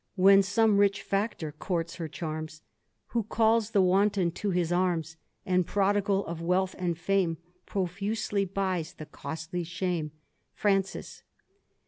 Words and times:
When 0.15 0.41
some 0.41 0.79
rich 0.79 1.03
factor 1.03 1.51
courts 1.51 1.97
her 1.97 2.09
chartns^ 2.09 2.61
Who 3.09 3.21
calls 3.21 3.69
the 3.69 3.83
wanton 3.83 4.31
to 4.31 4.49
his 4.49 4.71
arms, 4.71 5.15
And, 5.45 5.63
prodigal 5.67 6.25
of 6.25 6.41
wealth 6.41 6.73
and 6.79 6.97
fame. 6.97 7.37
Profusely 7.67 8.43
buys 8.43 8.93
the 8.95 9.05
costly 9.05 9.63
shame." 9.63 10.11
Francis. 10.55 11.21